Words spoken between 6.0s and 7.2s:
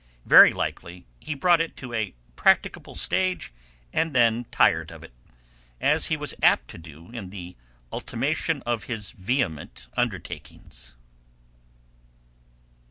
he was apt to do